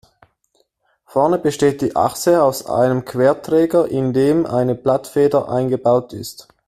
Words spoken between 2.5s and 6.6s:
einem Querträger, in den eine Blattfeder eingebaut ist.